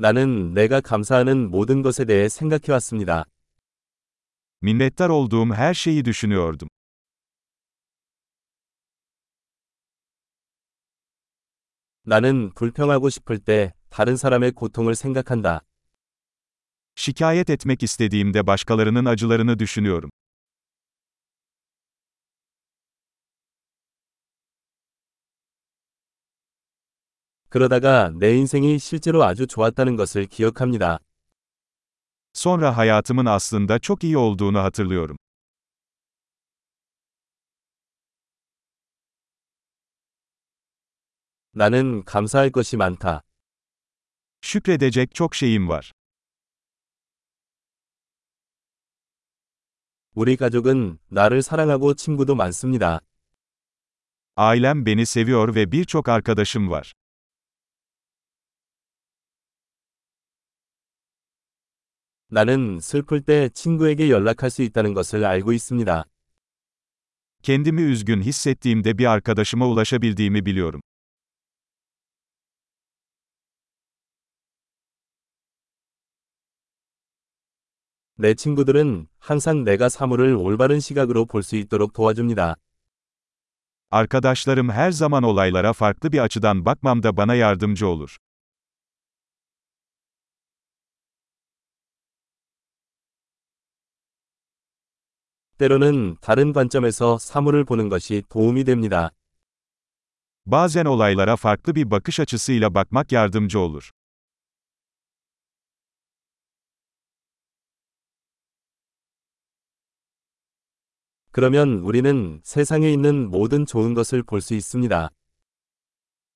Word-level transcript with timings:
나는 0.00 0.54
내가 0.54 0.80
감사하는 0.80 1.50
모든 1.50 1.82
것에 1.82 2.04
대해 2.04 2.28
생각해 2.28 2.70
왔습니다. 2.70 3.24
Minnettar 4.62 5.10
olduğum 5.10 5.52
her 5.54 5.74
şeyi 5.74 6.04
düşünüyordum. 6.04 6.68
나는 12.04 12.52
불평하고 12.54 13.10
싶을 13.10 13.40
때 13.40 13.74
다른 13.90 14.16
사람의 14.16 14.52
고통을 14.52 14.94
생각한다. 14.94 15.62
Şikayet 16.94 17.50
etmek 17.50 17.82
istediğimde 17.82 18.46
başkalarının 18.46 19.04
acılarını 19.04 19.58
düşünüyorum. 19.58 20.10
그러다가 27.48 28.10
내 28.14 28.36
인생이 28.36 28.78
실제로 28.78 29.24
아주 29.24 29.46
좋았다는 29.46 29.96
것을 29.96 30.26
기억합니다. 30.26 30.98
Sonra 32.34 32.76
hayatımın 32.76 33.26
aslında 33.26 33.78
çok 33.78 34.04
iyi 34.04 34.18
olduğunu 34.18 34.58
hatırlıyorum. 34.58 35.16
나는 41.52 42.04
감사할 42.04 42.50
것이 42.50 42.76
많다. 42.76 43.22
Şükredecek 44.42 45.14
çok 45.14 45.34
şeyim 45.34 45.68
var. 45.68 45.92
우리 50.14 50.36
가족은 50.36 50.98
나를 51.08 51.42
사랑하고 51.42 51.94
친구도 51.94 52.34
많습니다. 52.34 53.00
Ailem 54.36 54.86
beni 54.86 55.06
seviyor 55.06 55.54
ve 55.54 55.72
birçok 55.72 56.08
arkadaşım 56.08 56.70
var. 56.70 56.92
나는 62.38 62.78
슬플 62.80 63.22
때 63.22 63.48
친구에게 63.48 64.10
연락할 64.10 64.50
수 64.50 64.62
있다는 64.62 64.92
것을 64.92 65.24
알고 65.24 65.52
있습니다. 65.52 66.04
Kendimi 67.42 67.82
üzgün 67.82 68.20
hissettiğimde 68.22 68.98
bir 68.98 69.06
arkadaşıma 69.06 69.66
ulaşabildiğimi 69.66 70.46
biliyorum. 70.46 70.80
내 78.16 78.34
친구들은 78.34 79.06
항상 79.18 79.64
내가 79.64 79.88
사물을 79.88 80.34
올바른 80.34 80.80
시각으로 80.80 81.24
볼 81.26 81.42
수 81.42 81.56
있도록 81.56 81.92
도와줍니다. 81.92 82.56
Arkadaşlarım 83.90 84.68
her 84.70 84.90
zaman 84.90 85.22
olaylara 85.22 85.72
farklı 85.72 86.12
bir 86.12 86.18
açıdan 86.18 86.64
bakmamda 86.64 87.16
bana 87.16 87.34
yardımcı 87.34 87.86
olur. 87.86 88.16
때로는 95.57 96.17
다른 96.21 96.53
관점에서 96.53 97.17
사물을 97.17 97.63
보는 97.63 97.89
것이 97.89 98.23
도움이 98.29 98.63
됩니다. 98.63 99.11
Bazen 100.45 100.85
olaylara 100.85 101.35
farklı 101.35 101.75
bir 101.75 101.91
bakış 101.91 102.19
açısıyla 102.19 102.73
bakmak 102.73 103.11
yardımcı 103.11 103.59
olur. 103.59 103.91
그러면 111.31 111.79
우리는 111.79 112.41
세상에 112.43 112.91
있는 112.91 113.29
모든 113.31 113.65
좋은 113.65 113.93
것을 113.93 114.23
볼 114.23 114.41
수 114.41 114.53
있습니다. 114.53 115.09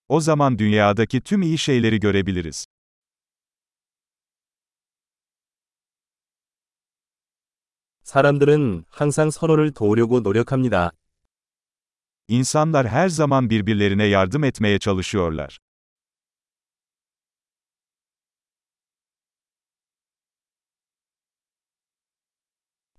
O 0.09 0.19
zaman 0.21 0.57
dünyadaki 0.59 1.21
tüm 1.21 1.41
iyi 1.41 1.57
şeyleri 1.57 1.99
görebiliriz. 1.99 2.66
사람들은 8.12 8.84
항상 8.91 9.30
서로를 9.30 9.70
도우려고 9.70 10.20
노력합니다. 10.20 10.91
İnsanlar 12.28 12.86
her 12.86 13.08
zaman 13.08 13.48
birbirlerine 13.48 14.05
yardım 14.05 14.45
etmeye 14.45 14.78
çalışıyorlar. 14.78 15.58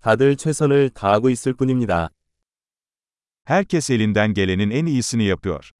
다들 0.00 0.36
최선을 0.36 0.90
다하고 0.90 1.30
있을 1.30 1.54
뿐입니다. 1.54 2.10
Herkes 3.46 3.90
elinden 3.90 4.34
gelenin 4.34 4.70
en 4.70 4.86
iyisini 4.86 5.24
yapıyor. 5.24 5.70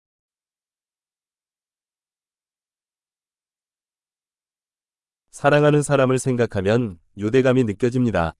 사랑하는 5.30 5.82
사람을 5.82 6.20
생각하면 6.20 7.00
유대감이 7.16 7.64
느껴집니다. 7.64 8.36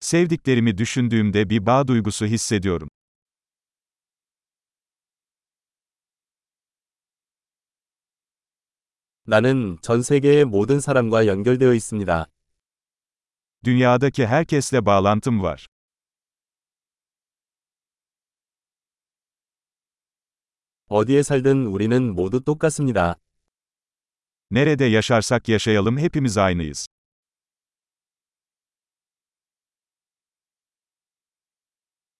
Sevdiklerimi 0.00 0.78
düşündüğümde 0.78 1.50
bir 1.50 1.66
bağ 1.66 1.88
duygusu 1.88 2.26
hissediyorum. 2.26 2.88
나는 9.24 9.78
전 9.82 10.02
세계의 10.02 10.44
모든 10.44 10.80
사람과 10.80 11.26
연결되어 11.26 11.74
있습니다. 11.74 12.26
Dünyadaki 13.64 14.26
herkesle 14.26 14.86
bağlantım 14.86 15.42
var. 15.42 15.66
어디에 20.88 21.22
살든 21.22 21.66
우리는 21.66 22.14
모두 22.14 22.40
똑같습니다. 22.40 23.16
Nerede 24.50 24.84
yaşarsak 24.84 25.48
yaşayalım 25.48 25.98
hepimiz 25.98 26.38
aynıyız. 26.38 26.86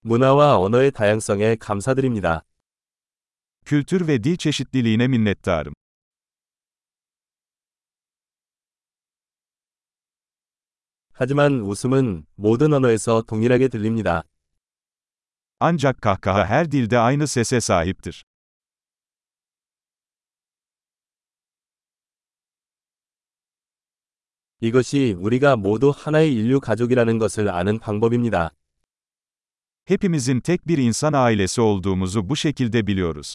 문화와 0.08 0.58
언어의 0.58 0.92
다양성에 0.92 1.58
감사드립니다. 1.58 2.46
Kültür 3.66 4.08
ve 4.08 4.24
dil 4.24 4.38
çeşitliliğine 4.38 5.08
minnettarım. 5.08 5.74
하지만 11.12 11.60
웃음은 11.60 12.26
모든 12.36 12.72
언어에서 12.72 13.22
동일하게 13.24 13.68
들립니다. 13.68 14.24
Ancak 15.60 16.02
kahkaha 16.02 16.46
her 16.46 16.72
dilde 16.72 16.98
aynı 16.98 17.28
sese 17.28 17.58
sahiptir. 17.58 18.24
이것이 24.62 25.16
우리가 25.20 25.58
모두 25.58 25.90
하나의 25.90 26.34
인류 26.34 26.62
가족이라는 26.62 27.18
것을 27.18 27.50
아는 27.50 27.78
방법입니다. 27.80 28.57
Hepimizin 29.87 30.41
tek 30.41 30.69
bir 30.69 30.79
insan 30.79 31.13
ailesi 31.13 31.61
olduğumuzu 31.61 32.29
bu 32.29 32.37
şekilde 32.37 32.87
biliyoruz. 32.87 33.35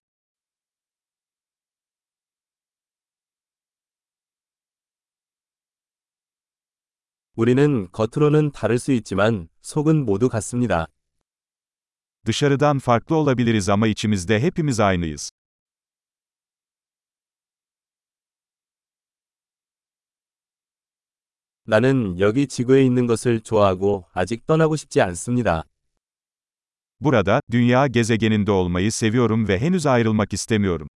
우리는 7.35 7.91
겉으로는 7.91 8.51
다를 8.51 8.79
수 8.79 8.91
있지만 8.91 9.49
속은 9.61 10.05
모두 10.05 10.27
같습니다. 10.29 10.87
Dışarıdan 12.25 12.79
farklı 12.79 13.15
olabiliriz 13.15 13.69
ama 13.69 13.87
içimizde 13.87 14.39
hepimiz 14.39 14.79
aynıyız. 14.79 15.31
나는 21.65 22.17
여기 22.19 22.47
지구에 22.47 22.83
있는 22.83 23.07
것을 23.07 23.41
좋아하고 23.41 24.05
아직 24.13 24.47
떠나고 24.47 24.75
싶지 24.75 25.01
않습니다. 25.01 25.65
Burada, 27.01 27.41
dünya 27.51 27.87
gezegeninde 27.87 28.51
olmayı 28.51 28.91
seviyorum 28.91 29.47
ve 29.47 29.59
henüz 29.59 29.85
ayrılmak 29.85 30.33
istemiyorum. 30.33 30.87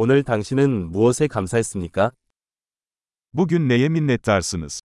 오늘 0.00 0.22
당신은 0.22 0.92
무엇에 0.92 1.26
감사했습니까? 1.26 2.12
Bugün 3.32 3.68
neye 3.68 3.88
minnettarsınız? 3.88 4.80